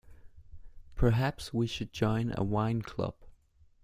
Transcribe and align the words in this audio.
Perhaps 0.95 1.53
we 1.53 1.67
should 1.67 1.93
join 1.93 2.33
a 2.35 2.43
wine 2.43 2.81
club. 2.81 3.13